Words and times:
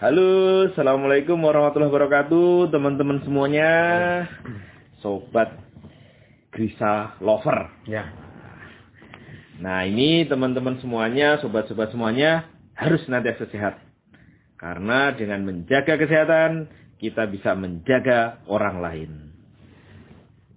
Halo, 0.00 0.64
Assalamualaikum 0.72 1.36
warahmatullahi 1.44 1.92
wabarakatuh 1.92 2.72
teman-teman 2.72 3.20
semuanya. 3.20 3.72
Sobat 5.04 5.52
Grisa 6.48 7.20
Lover. 7.20 7.68
Ya. 7.84 8.08
Nah 9.60 9.84
ini 9.84 10.24
teman-teman 10.24 10.80
semuanya, 10.80 11.36
sobat-sobat 11.44 11.92
semuanya 11.92 12.48
harus 12.80 13.04
senantiasa 13.04 13.44
sehat. 13.52 13.76
Karena 14.56 15.12
dengan 15.12 15.44
menjaga 15.44 16.00
kesehatan, 16.00 16.72
kita 16.96 17.28
bisa 17.28 17.52
menjaga 17.52 18.40
orang 18.48 18.80
lain. 18.80 19.36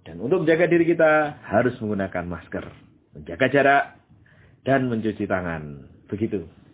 Dan 0.08 0.24
untuk 0.24 0.48
menjaga 0.48 0.72
diri 0.72 0.88
kita 0.88 1.44
harus 1.44 1.76
menggunakan 1.84 2.24
masker, 2.24 2.64
menjaga 3.12 3.46
jarak, 3.52 3.84
dan 4.64 4.88
mencuci 4.88 5.28
tangan. 5.28 5.84
Begitu. 6.08 6.64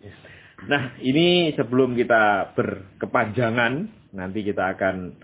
Nah, 0.69 0.93
ini 1.01 1.55
sebelum 1.57 1.97
kita 1.97 2.53
berkepanjangan, 2.53 3.73
nanti 4.13 4.45
kita 4.45 4.77
akan 4.77 5.17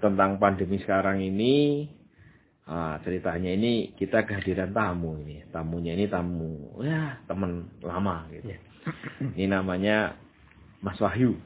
tentang 0.00 0.38
pandemi 0.38 0.78
sekarang 0.80 1.20
ini, 1.20 1.84
ah, 2.70 2.96
ceritanya 3.04 3.52
ini 3.52 3.92
kita 3.92 4.24
kehadiran 4.24 4.72
tamu 4.72 5.20
ini. 5.20 5.44
Tamunya 5.52 5.92
ini 5.92 6.08
tamu, 6.08 6.80
ya 6.80 7.20
teman 7.28 7.68
lama 7.84 8.24
gitu. 8.32 8.54
Ya. 8.54 8.58
Ini 9.36 9.46
namanya 9.52 10.16
Mas 10.80 10.98
Wahyu. 10.98 11.36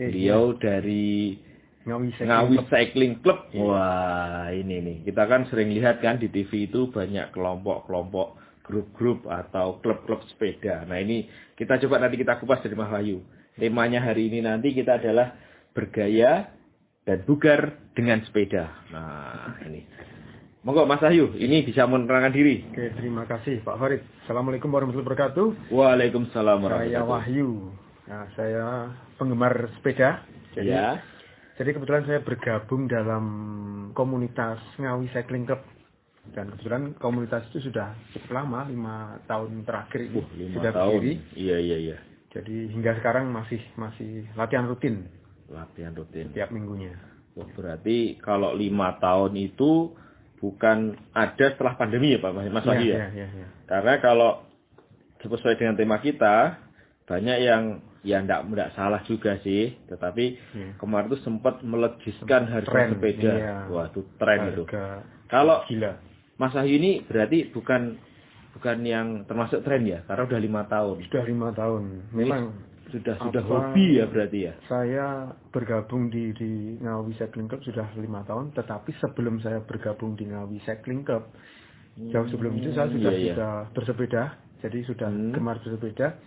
Eh, 0.00 0.08
Beliau 0.08 0.56
dari 0.56 1.36
Ngawi 1.84 2.08
Cycling 2.16 2.28
Ngawi 2.32 2.56
Club. 2.56 2.68
Cycling 2.72 3.14
Club. 3.20 3.40
Iya. 3.52 3.62
Wah, 3.64 4.46
ini 4.56 4.76
nih. 4.80 4.96
Kita 5.04 5.22
kan 5.28 5.44
sering 5.52 5.70
lihat 5.76 6.00
kan 6.00 6.16
di 6.16 6.32
TV 6.32 6.68
itu 6.72 6.88
banyak 6.88 7.32
kelompok-kelompok 7.36 8.39
grup-grup 8.70 9.26
atau 9.26 9.82
klub-klub 9.82 10.22
sepeda. 10.30 10.86
Nah, 10.86 11.02
ini 11.02 11.26
kita 11.58 11.82
coba 11.82 12.06
nanti 12.06 12.22
kita 12.22 12.38
kupas 12.38 12.62
dari 12.62 12.78
Mas 12.78 12.94
Wahyu. 12.94 13.18
Temanya 13.58 14.00
hari 14.00 14.30
ini 14.30 14.40
nanti 14.40 14.70
kita 14.70 15.02
adalah 15.02 15.34
bergaya 15.74 16.48
dan 17.02 17.26
bugar 17.26 17.90
dengan 17.98 18.22
sepeda. 18.22 18.70
Nah, 18.94 19.58
ini. 19.66 19.82
Monggo 20.62 20.86
Mas 20.86 21.02
Wahyu, 21.02 21.34
ini 21.40 21.66
bisa 21.66 21.88
menerangkan 21.90 22.30
diri. 22.30 22.62
Oke, 22.70 22.94
terima 22.94 23.26
kasih 23.26 23.64
Pak 23.66 23.76
Farid. 23.80 24.04
Assalamualaikum 24.24 24.70
warahmatullahi 24.70 25.08
wabarakatuh. 25.08 25.46
Waalaikumsalam 25.74 26.58
Saya 26.62 26.64
warahmatullahi 26.70 27.10
Wahyu. 27.10 27.50
Nah, 28.06 28.24
saya 28.38 28.64
penggemar 29.16 29.72
sepeda. 29.78 30.22
Jadi, 30.52 30.68
Ya. 30.68 31.00
jadi 31.56 31.70
kebetulan 31.74 32.04
saya 32.04 32.20
bergabung 32.20 32.92
dalam 32.92 33.24
komunitas 33.96 34.60
Ngawi 34.76 35.08
Cycling 35.16 35.48
Club. 35.48 35.62
Dan 36.30 36.52
kebetulan 36.52 36.94
komunitas 36.96 37.42
itu 37.50 37.64
sudah 37.64 37.96
cukup 38.12 38.30
lama, 38.36 38.68
lima 38.68 38.96
tahun 39.24 39.64
terakhir 39.64 40.00
ini 40.04 40.20
Uh, 40.20 40.26
lima 40.36 40.54
sudah 40.60 40.72
tahun. 40.72 40.92
berdiri. 41.00 41.14
Iya, 41.34 41.56
iya, 41.58 41.76
iya. 41.80 41.96
Jadi 42.30 42.56
hingga 42.70 42.92
sekarang 42.96 43.26
masih 43.28 43.58
masih 43.74 44.28
latihan 44.38 44.68
rutin 44.68 45.10
Latihan 45.50 45.90
rutin. 45.90 46.30
tiap 46.30 46.54
minggunya. 46.54 46.94
Wah, 47.34 47.48
berarti 47.50 48.14
kalau 48.22 48.54
lima 48.54 48.94
tahun 48.98 49.34
itu 49.34 49.96
bukan 50.38 50.94
ada 51.10 51.46
setelah 51.50 51.74
pandemi 51.74 52.14
ya 52.14 52.22
Pak 52.22 52.32
Mas 52.48 52.62
Wahyu 52.62 52.94
ya? 52.94 52.96
ya, 52.96 53.08
ya, 53.10 53.28
ya. 53.34 53.46
Karena 53.66 53.98
kalau 53.98 54.30
sesuai 55.18 55.58
dengan 55.58 55.74
tema 55.74 55.98
kita, 55.98 56.62
banyak 57.04 57.38
yang 57.42 57.62
ya 58.00 58.22
enggak, 58.22 58.46
enggak 58.46 58.70
salah 58.72 59.02
juga 59.04 59.36
sih. 59.42 59.74
Tetapi 59.90 60.24
Iya. 60.54 60.70
kemarin 60.78 61.10
itu 61.10 61.18
sempat 61.20 61.58
melegiskan 61.60 62.46
harga 62.46 62.70
Tren, 62.70 62.88
sepeda. 62.94 63.32
iya. 63.34 63.56
Wah, 63.68 63.90
itu 63.90 64.06
tren 64.16 64.54
itu. 64.54 64.62
Harga 64.64 65.02
Kalau 65.26 65.66
gila. 65.66 65.92
Mas 66.40 66.56
Wahyu 66.56 66.80
ini 66.80 67.04
berarti 67.04 67.52
bukan 67.52 68.00
bukan 68.50 68.76
yang 68.82 69.28
termasuk 69.28 69.60
tren 69.60 69.84
ya? 69.84 70.00
Karena 70.08 70.24
udah 70.24 70.40
lima 70.40 70.62
tahun. 70.64 70.96
Sudah 71.06 71.24
lima 71.24 71.48
tahun. 71.52 71.82
Memang 72.10 72.42
Sudah 72.90 73.14
sudah 73.22 73.38
Apa- 73.46 73.70
hobi 73.70 74.02
ya 74.02 74.10
berarti 74.10 74.50
ya? 74.50 74.54
saya 74.66 75.06
bergabung 75.54 76.10
di, 76.10 76.34
di 76.34 76.74
Ngawi 76.82 77.14
Cycling 77.14 77.46
Club 77.46 77.62
sudah 77.62 77.86
lima 77.94 78.26
tahun, 78.26 78.50
tetapi 78.50 78.90
sebelum 78.98 79.38
saya 79.38 79.62
bergabung 79.62 80.18
di 80.18 80.26
Ngawi 80.26 80.58
Cycling 80.66 81.06
Club, 81.06 81.30
jauh 82.10 82.26
sebelum 82.26 82.58
itu 82.58 82.74
saya 82.74 82.90
sudah 82.90 83.12
iya, 83.14 83.22
iya. 83.22 83.34
sudah 83.38 83.52
bersepeda, 83.70 84.22
jadi 84.58 84.78
sudah 84.90 85.06
Hmm. 85.06 85.30
gemar 85.30 85.62
bersepeda. 85.62 86.18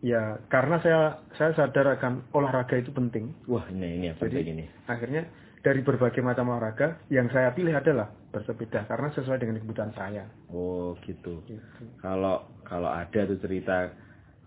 Ya 0.00 0.40
karena 0.48 0.80
saya 0.80 1.00
saya 1.36 1.52
sadar 1.52 1.92
akan 1.92 2.32
olahraga 2.32 2.80
itu 2.80 2.88
penting, 2.90 3.36
Wah, 3.44 3.68
ini 3.68 4.00
ini 4.00 4.06
apa 4.08 4.24
Jadi- 4.24 4.56
ini? 4.56 4.64
akhirnya 4.88 5.28
dari 5.60 5.84
berbagai 5.84 6.24
macam 6.24 6.48
olahraga 6.50 7.04
yang 7.12 7.28
saya 7.28 7.52
pilih 7.52 7.76
adalah 7.76 8.08
bersepeda 8.32 8.88
karena 8.88 9.12
sesuai 9.12 9.38
dengan 9.38 9.60
kebutuhan 9.60 9.92
saya. 9.92 10.24
Oh, 10.48 10.96
gitu. 11.04 11.44
Gitu. 11.44 11.84
kalau 12.00 12.48
kalau 12.64 12.88
ada 12.88 13.28
tuh 13.28 13.38
cerita 13.42 13.92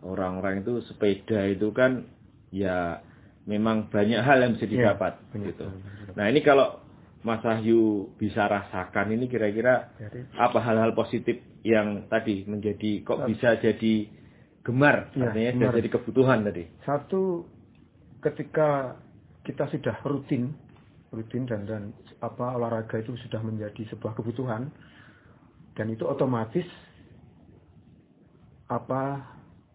orang-orang 0.01 0.65
itu 0.65 0.81
sepeda 0.89 1.45
itu 1.45 1.69
kan 1.69 2.07
ya 2.49 3.01
memang 3.45 3.91
banyak 3.91 4.19
hal 4.23 4.39
yang 4.41 4.55
bisa 4.55 4.65
Iya, 4.65 4.73
didapat 4.95 5.13
banyak 5.29 5.53
gitu. 5.53 5.65
Nah 6.15 6.25
ini 6.31 6.39
kalau 6.41 6.79
Mas 7.23 7.39
Wahyu 7.39 8.11
bisa 8.19 8.47
rasakan 8.47 9.15
ini 9.15 9.31
kira-kira 9.31 9.95
apa 10.35 10.59
hal-hal 10.59 10.91
positif 10.91 11.39
yang 11.63 12.07
tadi 12.11 12.43
menjadi 12.43 13.03
kok 13.03 13.23
bisa 13.27 13.55
jadi 13.59 14.07
gemar 14.63 15.11
Iya, 15.15 15.29
artinya 15.29 15.51
gemar. 15.55 15.73
jadi 15.77 15.89
kebutuhan 15.91 16.39
tadi. 16.43 16.63
Satu 16.83 17.47
ketika 18.19 18.95
kita 19.43 19.67
sudah 19.69 19.99
rutin 20.07 20.55
rutin 21.13 21.45
dan 21.45 21.63
dan 21.63 21.81
apa 22.19 22.57
olahraga 22.57 22.97
itu 22.97 23.13
sudah 23.21 23.39
menjadi 23.39 23.85
sebuah 23.87 24.17
kebutuhan 24.17 24.73
dan 25.73 25.87
itu 25.87 26.03
otomatis 26.03 26.65
apa 28.67 29.21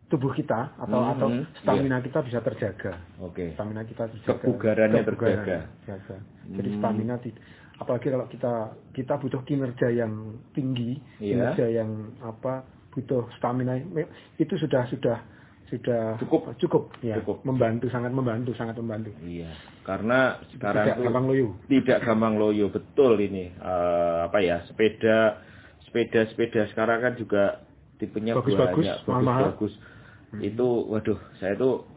tubuh 0.08 0.32
kita 0.32 0.72
atau 0.80 0.98
Mhm, 0.98 1.12
atau 1.14 1.28
stamina 1.60 2.00
kita 2.00 2.24
bisa 2.24 2.40
terjaga 2.40 2.96
Oke. 3.20 3.52
stamina 3.54 3.84
kita 3.84 4.08
terjaga 4.08 4.40
Kebugarannya 4.40 5.02
Kebugaran 5.04 5.44
terjaga. 5.44 5.58
terjaga. 5.84 6.16
jadi 6.48 6.68
Hmm. 6.68 6.78
stamina 6.80 7.14
tidak 7.20 7.42
apalagi 7.78 8.06
kalau 8.10 8.26
kita 8.26 8.52
kita 8.90 9.14
butuh 9.16 9.40
kinerja 9.44 9.88
yang 9.92 10.12
tinggi 10.50 10.98
Iya. 11.20 11.54
kinerja 11.54 11.66
yang 11.70 11.90
apa 12.18 12.64
butuh 12.90 13.28
stamina 13.38 13.78
itu 14.34 14.54
sudah 14.58 14.88
sudah 14.88 15.20
sudah 15.68 16.16
Cukup. 16.18 16.56
cukup 16.56 16.82
ya 16.98 17.20
Cukup. 17.20 17.44
membantu 17.44 17.86
sangat 17.88 18.08
membantu 18.08 18.52
sangat 18.52 18.74
membantu 18.74 19.12
Iya. 19.20 19.52
Karena 19.82 20.36
sekarang 20.50 20.84
tidak 20.86 21.00
gampang 21.02 21.26
loyo 21.26 21.48
tidak 21.66 21.98
gampang 22.02 22.34
loyo 22.34 22.66
betul 22.68 23.16
ini 23.16 23.52
Eh, 23.52 24.16
apa 24.24 24.38
ya 24.38 24.64
sepeda 24.64 25.44
sepeda 25.84 26.24
sepeda 26.26 26.68
sekarang 26.68 26.98
kan 27.00 27.12
juga 27.14 27.64
tipenya 27.96 28.36
Bagus-bagus, 28.36 28.84
banyak 28.84 28.98
mahal-mahal. 29.04 29.44
bagus 29.52 29.72
itu 30.40 30.68
waduh 30.86 31.16
saya 31.36 31.54
tuh 31.54 31.88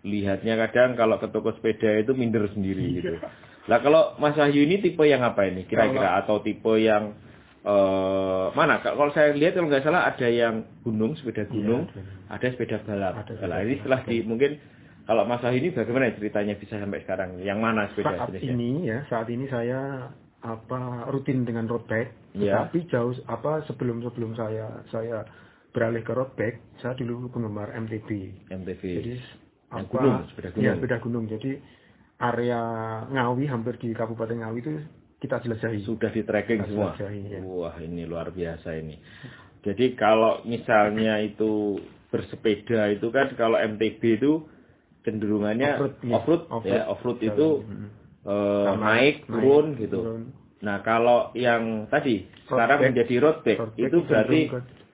lihatnya 0.00 0.58
kadang 0.58 0.94
kalau 0.94 1.16
ke 1.16 1.26
toko 1.28 1.50
sepeda 1.52 1.94
itu 1.96 2.10
minder 2.12 2.46
sendiri 2.48 2.98
gitu 2.98 3.14
lah 3.70 3.78
kalau 3.78 4.14
Mas 4.16 4.34
Wahyu 4.34 4.62
ini 4.62 4.78
tipe 4.78 5.02
yang 5.02 5.22
apa 5.22 5.44
ini 5.44 5.62
kira-kira 5.64 6.18
atau 6.18 6.40
tipe 6.40 6.74
yang 6.76 7.14
eh 7.68 8.46
mana 8.50 8.80
kalau 8.80 9.12
saya 9.12 9.30
lihat 9.30 9.52
kalau 9.52 9.68
nggak 9.68 9.84
salah 9.84 10.08
ada 10.08 10.24
yang 10.24 10.54
gunung 10.80 11.12
sepeda 11.14 11.44
gunung 11.46 11.84
Iya, 11.86 12.02
ada 12.30 12.46
sepeda 12.48 12.76
balap 12.82 13.12
Ada 13.18 13.36
Nah, 13.36 13.38
sepeda 13.38 13.56
ini 13.60 13.74
setelah 13.76 14.00
di 14.02 14.16
mungkin 14.22 14.50
kalau 15.04 15.24
Mas 15.24 15.40
Wahyu 15.40 15.58
ini 15.58 15.68
bagaimana 15.70 16.12
ceritanya 16.12 16.54
bisa 16.54 16.76
sampai 16.76 17.00
sekarang 17.00 17.40
yang 17.40 17.58
mana 17.58 17.88
sepeda 17.90 18.12
saat 18.14 18.28
jenisnya? 18.30 18.50
ini 18.50 18.70
ya 18.84 18.98
saat 19.06 19.28
ini 19.28 19.44
saya 19.46 20.08
apa 20.38 20.80
rutin 21.08 21.42
dengan 21.42 21.66
road 21.66 21.84
bike 21.84 22.12
Ya. 22.30 22.54
tetapi 22.62 22.86
jauh 22.86 23.10
apa 23.26 23.64
sebelum 23.64 23.98
sebelum 24.00 24.32
saya 24.32 24.70
saya 24.88 25.26
beralih 25.70 26.00
ke 26.00 26.12
road 26.12 26.30
bike 26.34 26.60
saya 26.78 26.94
dulu 26.94 27.26
penggemar 27.28 27.72
MTB 27.74 28.08
MTV. 28.48 28.82
jadi 28.84 29.12
Yang 29.68 29.84
apa 29.84 29.92
gunung, 29.92 30.16
sepeda 30.26 30.48
gunung. 30.50 30.62
ya 30.62 30.70
sepeda 30.72 30.96
gunung 31.00 31.24
jadi 31.26 31.50
area 32.18 32.60
Ngawi 33.08 33.44
hampir 33.46 33.74
di 33.76 33.90
Kabupaten 33.90 34.38
Ngawi 34.38 34.58
itu 34.58 34.70
kita 35.18 35.42
jelajahi 35.42 35.82
sudah 35.82 36.10
di 36.14 36.22
tracking 36.22 36.62
Kita 36.62 36.70
semua. 36.70 36.94
ya. 36.94 37.40
Wah, 37.42 37.74
ini 37.82 38.06
luar 38.06 38.30
biasa 38.30 38.78
ini. 38.78 38.94
Jadi 39.66 39.98
kalau 39.98 40.46
misalnya 40.46 41.18
itu 41.18 41.82
bersepeda 42.08 42.88
itu 42.94 43.10
kan 43.10 43.34
kalau 43.34 43.58
MTB 43.58 44.00
itu 44.22 44.46
cenderungannya 45.04 45.76
Off-road, 45.76 45.94
iya. 46.00 46.14
off-road, 46.16 46.42
Off-road. 46.48 46.70
ya 46.70 46.80
off-road 46.88 47.18
Jalan, 47.18 47.28
itu 47.34 47.48
mm. 47.66 47.88
eh, 48.24 48.64
Sama, 48.70 48.84
naik, 48.94 49.16
turun 49.26 49.66
gitu. 49.76 49.98
turun. 50.00 50.22
Nah, 50.58 50.76
kalau 50.82 51.30
yang 51.38 51.86
tadi 51.86 52.26
Road 52.26 52.48
sekarang 52.50 52.78
bike. 52.78 52.86
menjadi 52.90 53.14
road 53.22 53.38
bike, 53.46 53.60
itu 53.78 53.98
berarti 54.06 54.40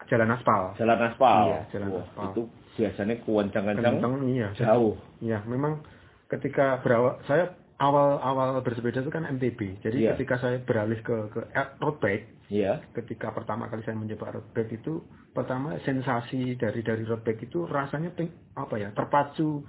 jalan 0.05 0.29
aspal 0.37 0.63
jalan 0.77 0.99
aspal. 1.09 1.45
Iya, 1.49 1.61
jalan 1.73 1.89
Wah, 1.89 2.03
aspal. 2.05 2.25
itu 2.33 2.43
biasanya 2.75 3.15
kencang-kencang 3.23 3.97
iya 4.29 4.49
jauh. 4.59 4.95
Ya, 5.23 5.39
memang 5.47 5.81
ketika 6.29 6.83
berawal 6.83 7.21
saya 7.25 7.55
awal-awal 7.77 8.61
bersepeda 8.61 9.01
itu 9.01 9.11
kan 9.11 9.27
MTB. 9.27 9.83
Jadi 9.83 9.99
Iya. 10.01 10.15
ketika 10.15 10.39
saya 10.39 10.59
beralih 10.59 11.01
ke 11.01 11.17
ke 11.29 11.41
eh, 11.51 11.69
road 11.79 11.99
bike, 11.99 12.47
Iya. 12.47 12.81
ketika 12.95 13.31
pertama 13.31 13.67
kali 13.67 13.83
saya 13.83 13.95
mencoba 13.95 14.31
road 14.33 14.49
bike 14.53 14.73
itu 14.77 15.03
pertama 15.31 15.75
sensasi 15.81 16.55
dari 16.55 16.81
dari 16.81 17.03
road 17.03 17.21
bike 17.21 17.45
itu 17.45 17.65
rasanya 17.65 18.11
peng- 18.11 18.35
apa 18.55 18.75
ya? 18.77 18.89
terpacu. 18.91 19.67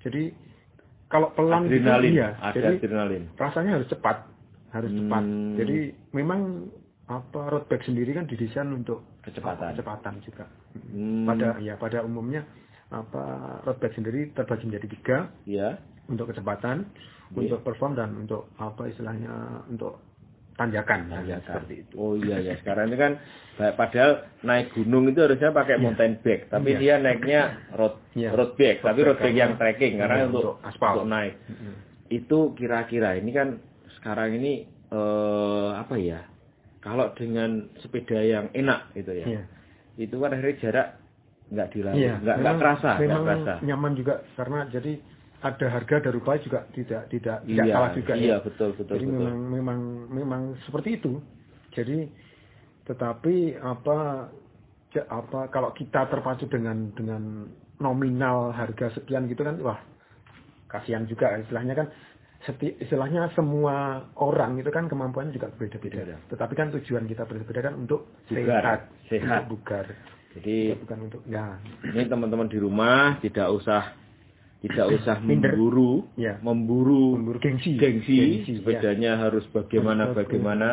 Jadi 0.00 0.32
kalau 1.06 1.28
pelan 1.30 1.68
gitu, 1.68 1.84
Adrenalin, 1.84 2.12
iya. 2.14 2.28
ada 2.40 2.56
Jadi 2.56 2.74
adrenalin. 2.80 3.24
rasanya 3.36 3.70
harus 3.76 3.88
cepat, 3.88 4.16
harus 4.72 4.88
Hmm. 4.88 4.98
cepat. 5.04 5.24
Jadi 5.58 5.76
memang 6.10 6.40
apa 7.04 7.40
road 7.46 7.68
bike 7.68 7.84
sendiri 7.84 8.16
kan 8.16 8.24
didesain 8.24 8.72
untuk 8.72 9.04
Kecepatan. 9.20 9.76
kecepatan 9.76 10.14
juga. 10.24 10.48
Hmm. 10.88 11.28
Pada 11.28 11.60
ya 11.60 11.76
pada 11.76 12.00
umumnya 12.00 12.48
apa 12.88 13.24
road 13.62 13.76
bike 13.76 13.92
sendiri 13.92 14.32
terbagi 14.32 14.64
menjadi 14.64 14.88
tiga 14.88 15.16
Iya. 15.44 15.76
Untuk 16.06 16.26
kecepatan, 16.26 16.86
Iya. 17.30 17.38
untuk 17.38 17.60
perform 17.62 17.92
dan 17.94 18.14
untuk 18.16 18.50
apa 18.56 18.86
istilahnya 18.86 19.30
untuk 19.66 20.02
tanjakan, 20.52 21.08
Tanjakan. 21.08 21.40
seperti 21.64 21.74
itu. 21.80 21.94
Oh 21.94 22.12
iya 22.12 22.36
ya, 22.38 22.54
sekarang 22.56 22.92
ini 22.92 22.96
kan 22.96 23.12
padahal 23.72 24.12
naik 24.42 24.72
gunung 24.72 25.08
itu 25.08 25.18
harusnya 25.18 25.48
pakai 25.50 25.76
Iya. 25.76 25.82
mountain 25.82 26.14
bike, 26.18 26.44
tapi 26.48 26.70
Iya. 26.70 26.78
dia 26.78 26.94
naiknya 26.98 27.40
road 27.72 27.94
Iya. 28.12 28.28
road 28.30 28.52
bike, 28.54 28.80
tapi 28.80 29.00
Road 29.00 29.08
road 29.08 29.18
bike 29.18 29.38
yang 29.38 29.52
trekking 29.56 29.94
karena 29.96 30.16
iya, 30.18 30.26
untuk 30.28 30.40
untuk 30.52 30.56
aspal. 30.62 30.92
untuk 30.94 31.08
naik. 31.08 31.34
Mm-mm. 31.46 31.74
Itu 32.10 32.38
kira-kira 32.52 33.16
ini 33.16 33.30
kan 33.30 33.48
sekarang 33.94 34.34
ini 34.34 34.68
eh 34.92 35.70
apa 35.72 35.96
ya? 35.96 36.20
Kalau 36.78 37.14
dengan 37.14 37.72
sepeda 37.78 38.20
yang 38.20 38.50
enak 38.52 38.92
gitu 38.92 39.12
ya. 39.14 39.24
Iya. 39.24 39.42
Itu 39.96 40.18
kan 40.18 40.34
akhirnya 40.34 40.56
jarak 40.58 40.88
nggak 41.48 41.68
dilalui, 41.70 41.96
Iya, 41.96 42.14
nggak 42.18 42.36
kerasa, 42.58 42.90
nggak 42.96 43.22
kerasa. 43.24 43.52
nyaman 43.62 43.92
juga 43.94 44.14
karena 44.34 44.68
jadi 44.68 44.92
ada 45.42 45.66
harga 45.68 45.96
dan 45.98 46.14
upaya 46.14 46.38
juga 46.38 46.64
tidak 46.70 47.10
tidak 47.10 47.38
tidak 47.42 47.66
Iya, 47.66 47.74
kalah 47.74 47.92
juga 47.92 48.12
iya 48.14 48.28
ya. 48.30 48.36
betul 48.40 48.70
betul 48.78 48.94
Jadi 48.94 49.06
betul. 49.10 49.18
memang 49.18 49.38
memang 49.50 49.78
memang 50.08 50.42
seperti 50.64 51.02
itu. 51.02 51.18
Jadi 51.74 51.98
tetapi 52.86 53.34
apa 53.58 54.28
apa 55.08 55.40
kalau 55.48 55.70
kita 55.72 56.06
terpacu 56.06 56.46
dengan 56.46 56.90
dengan 56.94 57.48
nominal 57.78 58.52
harga 58.52 58.92
sekian 58.94 59.26
gitu 59.26 59.42
kan 59.42 59.58
wah 59.58 59.80
kasihan 60.68 61.04
juga 61.04 61.36
istilahnya 61.40 61.74
kan 61.74 61.86
seti, 62.42 62.74
istilahnya 62.78 63.30
semua 63.34 64.02
orang 64.18 64.58
itu 64.58 64.68
kan 64.68 64.90
kemampuannya 64.90 65.30
juga 65.32 65.50
berbeda-beda. 65.54 66.02
Beda. 66.02 66.16
Tetapi 66.30 66.52
kan 66.54 66.68
tujuan 66.74 67.06
kita 67.06 67.22
berbeda 67.22 67.60
kan 67.62 67.74
untuk 67.78 68.10
Bugar, 68.26 68.62
sehat, 68.62 68.80
sehat. 69.10 69.46
untuk 69.46 69.62
bugar. 69.62 69.86
Jadi 70.32 70.56
bukan 70.80 70.98
untuk 71.06 71.22
ya 71.28 71.60
ini 71.84 72.02
teman-teman 72.08 72.48
di 72.48 72.56
rumah 72.56 73.20
tidak 73.20 73.52
usah 73.52 73.92
tidak 74.62 74.86
usah 74.96 75.16
Minder. 75.20 75.52
memburu, 75.52 76.06
Ya. 76.14 76.38
memburu, 76.40 77.18
memburu 77.18 77.38
gengsi. 77.38 77.76
gengsi, 77.76 78.14
Gengsi, 78.14 78.52
ya. 78.52 78.56
sepedanya 78.62 79.12
harus 79.18 79.42
bagaimana 79.50 80.14
bagaimana. 80.14 80.68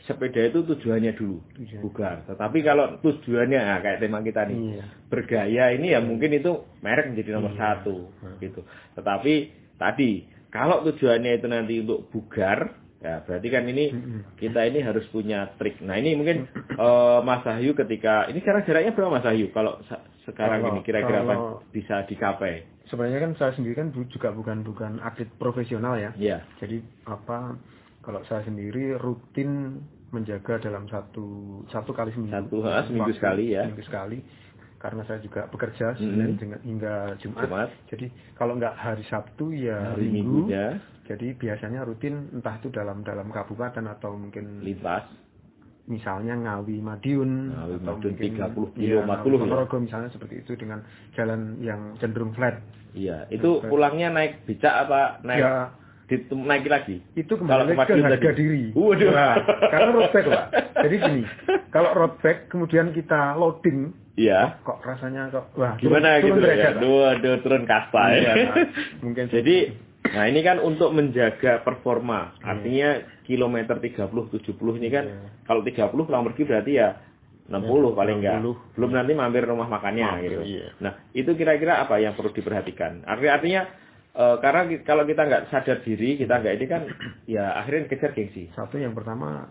Sepeda 0.00 0.40
itu 0.40 0.64
tujuannya 0.64 1.12
dulu, 1.12 1.44
Tujuan. 1.60 1.80
bugar. 1.84 2.16
Tetapi 2.24 2.64
kalau 2.64 2.96
tujuannya 2.98 3.60
nah, 3.60 3.78
kayak 3.78 4.00
tema 4.00 4.24
kita 4.24 4.48
nih, 4.48 4.80
Iya. 4.80 4.84
bergaya 5.06 5.64
ini 5.76 5.92
ya 5.92 6.00
mungkin 6.00 6.32
itu 6.32 6.56
merek 6.80 7.12
menjadi 7.12 7.36
nomor 7.36 7.52
Iya. 7.52 7.60
satu, 7.60 8.08
Hmm. 8.24 8.40
gitu. 8.40 8.64
Tetapi 8.96 9.34
tadi 9.76 10.24
kalau 10.48 10.80
tujuannya 10.82 11.36
itu 11.36 11.46
nanti 11.46 11.74
untuk 11.84 12.08
bugar, 12.08 12.72
ya 12.96 13.20
berarti 13.20 13.48
kan 13.52 13.68
ini 13.68 13.92
kita 14.40 14.60
ini 14.66 14.80
harus 14.80 15.04
punya 15.12 15.52
trik. 15.60 15.84
Nah 15.84 16.00
ini 16.00 16.16
mungkin 16.16 16.48
eh, 16.72 17.18
Mas 17.20 17.44
Ahyu 17.44 17.76
ketika 17.76 18.24
ini 18.32 18.40
sekarang 18.40 18.64
jaraknya 18.64 18.96
berapa 18.96 19.12
Mas 19.12 19.28
Ahyu 19.28 19.52
kalau 19.52 19.84
sekarang 20.22 20.60
Kalau- 20.60 20.72
ini 20.74 20.80
kira-kira 20.82 21.18
apa 21.22 21.34
bisa 21.70 22.04
dicapai? 22.04 22.64
Sebenarnya 22.86 23.20
kan 23.22 23.32
saya 23.38 23.52
sendiri 23.54 23.78
kan 23.78 23.88
juga 23.94 24.28
bukan 24.30 24.60
bukan 24.60 24.98
atlet 24.98 25.30
profesional 25.38 25.94
ya. 25.94 26.10
Ya, 26.18 26.42
Jadi 26.58 26.82
apa 27.06 27.54
kalau 28.00 28.20
saya 28.26 28.42
sendiri 28.42 28.98
rutin 28.98 29.78
menjaga 30.10 30.58
dalam 30.58 30.90
satu 30.90 31.60
satu 31.70 31.94
kali 31.94 32.10
seminggu. 32.10 32.34
Satu, 32.34 32.56
ha, 32.66 32.82
seminggu 32.82 33.14
Waktu- 33.14 33.18
sekali 33.22 33.44
ya. 33.54 33.62
Seminggu 33.62 33.86
sekali. 33.86 34.18
Karena 34.80 35.04
saya 35.04 35.20
juga 35.20 35.44
bekerja. 35.46 35.92
Senin 35.94 36.34
dengan- 36.34 36.64
hingga 36.64 37.14
Jumat. 37.20 37.44
Jumat. 37.46 37.68
Jadi 37.86 38.06
kalau 38.34 38.56
nggak 38.56 38.74
hari 38.74 39.04
Sabtu 39.06 39.52
ya 39.52 39.92
hari 39.94 40.08
Minggu. 40.10 40.48
minggunya 40.48 40.80
Jadi 41.06 41.34
biasanya 41.34 41.82
rutin 41.82 42.30
entah 42.30 42.54
itu 42.56 42.70
dalam 42.70 43.02
dalam 43.02 43.34
kabupaten 43.34 43.82
atau 43.84 44.14
mungkin 44.14 44.62
lintas. 44.62 45.10
Misalnya 45.90 46.38
Ngawi 46.38 46.78
Madiun 46.78 47.50
Ngawi 47.50 47.76
Madiun 47.82 48.12
mungkin 48.14 48.30
30 48.78 48.78
iya, 48.80 49.02
kilo, 49.02 49.10
40 49.10 49.10
ya. 49.10 49.38
Ponorogo 49.42 49.76
misalnya 49.82 50.08
seperti 50.14 50.34
itu 50.46 50.52
dengan 50.54 50.86
jalan 51.18 51.58
yang 51.60 51.98
cenderung 51.98 52.30
flat. 52.32 52.62
Iya, 52.94 53.26
itu 53.30 53.60
pulangnya 53.66 54.10
naik 54.10 54.46
becak 54.46 54.86
apa 54.86 55.22
naik 55.22 55.42
Ya 55.42 55.54
naik 56.34 56.66
lagi? 56.66 56.98
itu 57.14 57.38
Kalau 57.38 57.62
kembali 57.62 57.86
ke 57.86 57.94
ke 57.94 58.02
harga 58.02 58.18
tadi. 58.18 58.38
diri. 58.42 58.64
Waduh. 58.74 59.10
Nah, 59.14 59.34
karena 59.70 59.88
road 59.94 60.10
bike 60.10 60.26
pak. 60.26 60.44
Jadi 60.82 60.96
gini, 60.98 61.22
kalau 61.70 61.90
road 61.94 62.14
bike 62.18 62.50
kemudian 62.50 62.90
kita 62.90 63.38
loading, 63.38 63.94
Iya. 64.18 64.58
kok 64.66 64.82
rasanya 64.82 65.30
kok 65.30 65.54
wah 65.54 65.78
Gimana 65.78 66.18
turun, 66.18 66.26
gitu 66.26 66.34
turun 66.34 66.42
ya? 66.42 66.46
derajat. 66.50 66.74
Dua, 66.82 67.06
dua 67.22 67.36
turun 67.46 67.62
kasta 67.62 68.02
ya. 68.10 68.18
Iya, 68.18 68.32
nah, 68.42 68.56
mungkin 69.06 69.24
Jadi, 69.30 69.56
nah 70.10 70.24
ini 70.26 70.40
kan 70.40 70.58
untuk 70.58 70.90
menjaga 70.90 71.60
performa. 71.60 72.34
Iya. 72.34 72.44
Artinya 72.46 72.90
kilometer 73.22 73.76
30 73.76 74.10
70 74.28 74.78
ini 74.78 74.88
kan 74.88 75.04
Iya. 75.06 75.18
kalau 75.44 75.62
30 75.62 75.86
pulang 76.02 76.26
pergi 76.26 76.42
berarti 76.44 76.72
ya 76.74 76.88
60 77.46 77.94
paling 77.94 78.18
enggak. 78.18 78.38
60. 78.38 78.74
Belum 78.74 78.90
nanti 78.90 79.12
mampir 79.12 79.42
rumah 79.42 79.66
makannya 79.66 80.06
Mampir, 80.06 80.30
gitu. 80.30 80.40
iya. 80.46 80.66
Nah, 80.78 80.92
itu 81.10 81.30
kira-kira 81.34 81.78
apa 81.78 81.98
yang 81.98 82.14
perlu 82.14 82.30
diperhatikan? 82.30 83.02
Artinya 83.02 83.32
artinya 83.34 83.62
eh, 84.10 84.36
karena 84.38 84.60
ki- 84.66 84.82
kalau 84.82 85.02
kita 85.02 85.22
nggak 85.22 85.42
sadar 85.48 85.78
diri, 85.82 86.14
kita 86.14 86.34
nggak 86.36 86.54
ini 86.54 86.66
kan 86.66 86.82
ya 87.26 87.54
akhirnya 87.54 87.86
kejar 87.86 88.10
gengsi. 88.10 88.50
satu 88.52 88.74
yang 88.74 88.90
pertama 88.90 89.50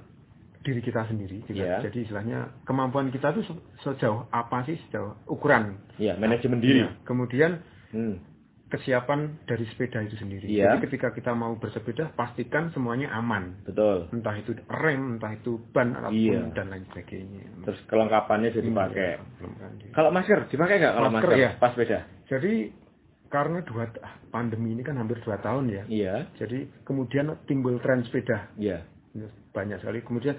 diri 0.59 0.79
kita 0.79 1.07
sendiri 1.07 1.39
juga. 1.43 1.55
Iya. 1.79 1.87
Jadi 1.87 2.03
istilahnya 2.03 2.39
kemampuan 2.63 3.07
kita 3.07 3.31
tuh 3.31 3.43
se- 3.43 3.63
sejauh 3.81 4.27
apa 4.29 4.63
sih 4.63 4.75
sejauh 4.87 5.15
ukuran. 5.27 5.79
Ya, 5.95 6.15
manajemen 6.15 6.59
diri. 6.59 6.83
Nah, 6.83 6.99
kemudian 7.03 7.63
Hmm. 7.89 8.19
Kesiapan 8.69 9.41
dari 9.49 9.65
sepeda 9.65 9.97
itu 10.05 10.13
sendiri. 10.15 10.45
Iya. 10.45 10.77
Jadi 10.77 10.85
ketika 10.89 11.09
kita 11.09 11.33
mau 11.33 11.57
bersepeda 11.57 12.13
pastikan 12.13 12.69
semuanya 12.69 13.09
aman. 13.17 13.65
Betul. 13.65 14.05
Entah 14.13 14.37
itu 14.37 14.53
rem, 14.69 15.17
entah 15.17 15.33
itu 15.33 15.57
ban 15.73 15.97
ataupun 15.97 16.13
Iya. 16.13 16.53
dan 16.53 16.69
lain 16.69 16.85
sebagainya. 16.93 17.43
Terus 17.65 17.79
kelengkapannya 17.89 18.49
jadi 18.53 18.69
pakai. 18.69 19.09
Iya, 19.17 19.25
belum 19.41 19.53
kan. 19.57 19.71
Kalau 19.89 20.09
masker 20.13 20.39
dipakai 20.47 20.75
nggak 20.77 20.93
kalau 20.93 21.09
Masker, 21.09 21.29
masker, 21.33 21.41
ya. 21.41 21.51
pas 21.57 21.71
sepeda? 21.73 21.99
Jadi 22.29 22.53
karena 23.29 23.59
dua 23.61 23.85
ah, 24.01 24.13
pandemi 24.29 24.73
ini 24.73 24.81
kan 24.81 24.97
hampir 24.97 25.17
dua 25.25 25.41
tahun 25.41 25.65
ya. 25.69 25.83
Iya. 25.89 26.15
Jadi 26.37 26.85
kemudian 26.85 27.25
timbul 27.49 27.81
tren 27.81 28.05
sepeda 28.05 28.53
Iya. 28.53 28.85
banyak 29.49 29.81
sekali. 29.81 30.05
Kemudian 30.05 30.37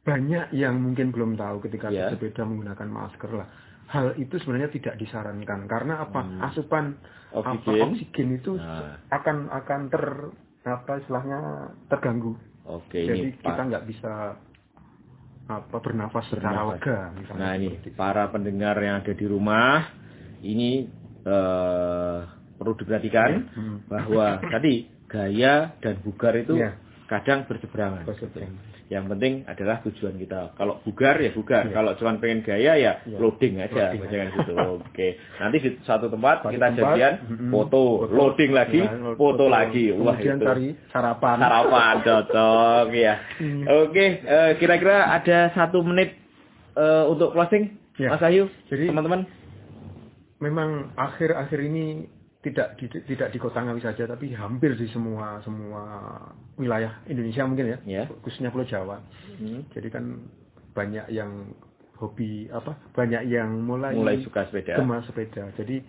banyak 0.00 0.54
yang 0.54 0.80
mungkin 0.80 1.12
belum 1.12 1.36
tahu 1.36 1.60
ketika 1.68 1.92
Ya. 1.92 2.08
bersepeda 2.08 2.46
menggunakan 2.46 2.88
masker 2.88 3.30
lah. 3.36 3.48
Hal 3.86 4.16
itu 4.16 4.34
sebenarnya 4.36 4.68
tidak 4.68 4.94
disarankan 4.96 5.66
karena 5.66 6.02
apa? 6.02 6.20
Hmm. 6.20 6.42
Asupan 6.42 6.98
apa, 7.30 7.54
Oksigen. 7.54 7.82
oksigen 7.88 8.28
itu 8.34 8.52
Nah. 8.54 8.98
akan 9.08 9.36
akan 9.48 9.80
ter 9.88 10.04
apa 10.64 10.92
istilahnya 10.98 11.40
terganggu. 11.86 12.34
Oke, 12.66 12.98
Jadi 13.00 13.18
ini 13.22 13.30
kita 13.38 13.62
nggak 13.62 13.86
bisa 13.86 14.34
apa 15.46 15.76
bernafas 15.78 16.26
secara 16.26 16.66
lega. 16.66 17.14
Nah 17.32 17.54
ini 17.54 17.78
itu. 17.78 17.94
para 17.94 18.26
pendengar 18.26 18.74
yang 18.76 18.98
ada 18.98 19.14
di 19.14 19.22
rumah 19.24 19.94
ini 20.40 20.90
eh, 21.22 22.18
perlu 22.56 22.74
diperhatikan 22.74 23.30
Hmm. 23.48 23.76
bahwa 23.86 24.38
tadi 24.52 24.86
gaya 25.06 25.74
dan 25.78 26.02
bugar 26.02 26.34
itu 26.34 26.54
Iya. 26.54 26.74
kadang 27.06 27.46
berseberangan. 27.46 28.02
Berseberangan. 28.02 28.58
Yang 28.86 29.04
penting 29.10 29.34
adalah 29.44 29.82
tujuan 29.82 30.14
kita. 30.14 30.54
Kalau 30.54 30.78
bugar 30.80 31.18
ya 31.18 31.34
bugar. 31.34 31.66
Iya. 31.66 31.74
Kalau 31.74 31.90
cuma 31.98 32.14
pengen 32.16 32.40
gaya 32.40 32.72
ya 32.74 32.92
Iya. 33.02 33.18
loading 33.18 33.58
aja, 33.58 33.90
Loading 33.90 34.02
jangan 34.06 34.28
gitu. 34.30 34.52
Oke. 34.78 35.08
Nanti 35.36 35.56
di 35.58 35.70
satu 35.82 36.06
tempat 36.06 36.36
Satu 36.40 36.54
kita 36.54 36.66
tempat, 36.70 36.78
jadian 36.94 37.14
mm-mm, 37.26 37.50
foto, 37.50 37.82
loading 38.06 38.52
lagi, 38.54 38.80
Ya, 38.80 38.94
foto, 39.18 39.44
lagi. 39.50 39.90
Wah 39.90 40.14
itu. 40.14 40.38
cari 40.38 40.66
sarapan. 40.88 41.36
Sarapan 41.36 41.94
cocok 42.00 42.86
ya. 42.92 43.14
Hmm. 43.42 43.62
Oke, 43.82 44.06
eh, 44.22 44.50
kira-kira 44.56 45.10
ada 45.10 45.50
satu 45.50 45.82
menit 45.82 46.14
eh, 46.72 47.04
untuk 47.06 47.34
closing, 47.34 47.74
Ya. 47.96 48.12
Mas 48.12 48.22
Ayu, 48.22 48.46
Jadi- 48.68 48.86
teman-teman. 48.86 49.24
memang 50.36 50.92
akhir-akhir 50.94 51.58
ini 51.64 52.12
tidak 52.46 52.78
di, 52.78 52.86
tidak 53.10 53.34
di 53.34 53.38
kota 53.42 53.58
Ngawi 53.58 53.82
saja 53.82 54.06
tapi 54.06 54.30
hampir 54.30 54.78
di 54.78 54.86
semua 54.88 55.42
semua 55.42 55.82
wilayah 56.54 57.02
Indonesia 57.04 57.42
mungkin 57.42 57.74
ya, 57.74 57.78
Ya. 57.82 58.02
khususnya 58.22 58.54
Pulau 58.54 58.62
Jawa. 58.62 59.02
Hmm. 59.34 59.66
Jadi 59.74 59.88
kan 59.90 60.22
banyak 60.70 61.10
yang 61.10 61.50
hobi 61.98 62.46
apa? 62.48 62.78
Banyak 62.94 63.26
yang 63.26 63.50
mulai 63.60 63.98
Mulai 63.98 64.22
suka 64.22 64.46
sepeda. 64.46 64.78
gemar 64.78 65.02
sepeda. 65.02 65.50
Jadi 65.58 65.82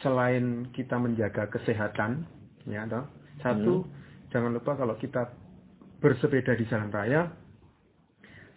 selain 0.00 0.66
kita 0.72 0.96
menjaga 0.96 1.46
kesehatan 1.46 2.26
ya 2.66 2.82
toh, 2.84 3.06
satu 3.38 3.74
Hmm. 3.84 3.90
jangan 4.28 4.50
lupa 4.50 4.74
kalau 4.74 4.96
kita 4.96 5.30
bersepeda 6.00 6.56
di 6.56 6.64
jalan 6.66 6.88
raya 6.90 7.28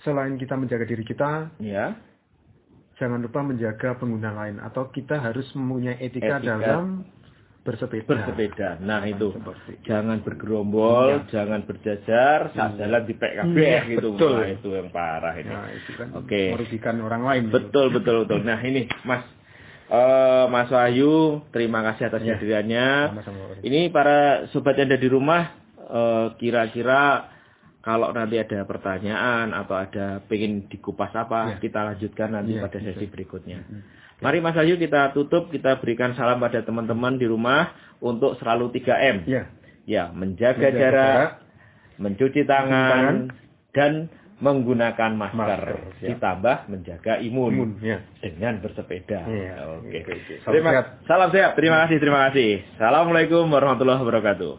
selain 0.01 0.35
kita 0.35 0.55
menjaga 0.55 0.83
diri 0.83 1.03
kita 1.03 1.51
Ya. 1.59 1.95
jangan 2.95 3.19
lupa 3.19 3.39
menjaga 3.41 3.95
pengguna 3.95 4.31
lain 4.31 4.59
atau 4.59 4.87
kita 4.87 5.19
harus 5.19 5.43
mempunyai 5.51 5.99
etika, 5.99 6.39
Etika. 6.39 6.47
dalam 6.55 7.03
bersepeda. 7.63 8.05
Bersepeda. 8.05 8.69
Nah, 8.79 9.01
itu. 9.03 9.31
Seperti. 9.31 9.71
Jangan 9.87 10.19
bergerombol, 10.19 11.23
Iya. 11.23 11.31
jangan 11.31 11.63
berjajar, 11.63 12.51
saat 12.51 12.75
jalan 12.75 13.01
di 13.03 13.15
kabeh 13.15 13.55
Iya, 13.55 13.81
gitu. 13.89 14.13
betul. 14.13 14.35
Nah, 14.37 14.51
itu 14.51 14.69
yang 14.69 14.89
parah 14.91 15.33
ini. 15.39 15.47
Nah, 15.49 15.67
itu 15.71 15.91
kan 15.95 16.07
Oke. 16.13 16.43
merugikan 16.53 16.95
orang 16.99 17.23
lain. 17.23 17.43
Betul, 17.49 17.87
betul, 17.95 18.27
betul. 18.27 18.43
Nah, 18.43 18.59
ini 18.59 18.83
Mas 19.03 19.23
eh 19.87 20.45
Mas 20.47 20.67
Wahyu, 20.67 21.43
terima 21.49 21.83
kasih 21.83 22.09
atas 22.09 22.21
Ya. 22.21 22.35
kehadirannya. 22.35 22.87
Ini 23.61 23.87
para 23.89 24.47
sobat 24.49 24.75
yang 24.75 24.89
ada 24.89 24.97
di 24.97 25.07
rumah, 25.07 25.43
eh, 25.79 26.27
kira-kira 26.37 27.29
kalau 27.79 28.11
nanti 28.11 28.39
ada 28.39 28.63
pertanyaan 28.63 29.51
atau 29.51 29.75
ada 29.75 30.23
pengen 30.23 30.67
dikupas 30.67 31.11
apa, 31.13 31.55
Ya. 31.55 31.57
kita 31.59 31.79
lanjutkan 31.83 32.31
nanti 32.31 32.55
Ya, 32.55 32.63
pada 32.63 32.79
bisa. 32.79 32.91
sesi 32.91 33.05
berikutnya. 33.07 33.59
Mm. 33.59 33.81
Mari 34.23 34.39
Mas 34.39 34.55
Ayu 34.55 34.79
kita 34.79 35.11
tutup, 35.11 35.51
kita 35.51 35.77
berikan 35.83 36.15
salam 36.15 36.39
pada 36.39 36.63
teman-teman 36.63 37.19
di 37.19 37.27
rumah 37.27 37.75
untuk 37.99 38.39
selalu 38.39 38.71
3M. 38.71 39.27
Ya. 39.27 39.43
Ya, 39.83 40.07
menjaga, 40.15 40.71
Menjaga 40.71 40.79
jarak, 40.79 40.95
jarak, 40.95 41.31
mencuci 41.99 42.41
tangan, 42.47 42.87
tangan, 42.87 43.17
dan 43.75 43.91
menggunakan 44.39 45.11
masker. 45.15 45.39
Masker, 45.39 45.79
ya. 45.99 46.07
Ditambah 46.15 46.55
menjaga 46.71 47.13
imun, 47.19 47.51
imun. 47.51 47.71
Ya. 47.83 47.99
dengan 48.23 48.63
bersepeda. 48.63 49.23
Oke. 49.27 49.43
Oke, 49.83 49.97
oke. 50.07 50.33
Salam 50.43 50.51
Terima, 50.55 50.69
sehat. 50.71 50.85
salam 51.07 51.29
sehat. 51.31 51.51
Terima 51.59 51.77
kasih, 51.83 51.97
terima 51.99 52.19
kasih. 52.31 52.49
Assalamualaikum 52.79 53.43
warahmatullahi 53.51 53.99
wabarakatuh. 54.03 54.51